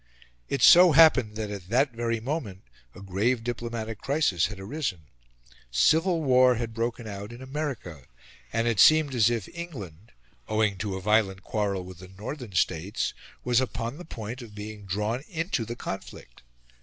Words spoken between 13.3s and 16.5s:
was upon the point of being drawn into the conflict.